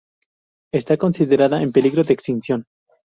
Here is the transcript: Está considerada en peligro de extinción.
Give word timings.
Está 0.73 0.97
considerada 0.97 1.61
en 1.61 1.71
peligro 1.71 2.03
de 2.03 2.13
extinción. 2.13 2.65